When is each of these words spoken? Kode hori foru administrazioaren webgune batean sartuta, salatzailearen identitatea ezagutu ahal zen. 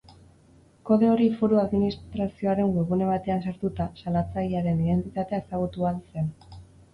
Kode 0.89 1.09
hori 1.15 1.27
foru 1.41 1.59
administrazioaren 1.63 2.71
webgune 2.77 3.09
batean 3.11 3.45
sartuta, 3.51 3.87
salatzailearen 4.05 4.83
identitatea 4.87 5.43
ezagutu 5.47 5.87
ahal 5.93 6.03
zen. 6.17 6.35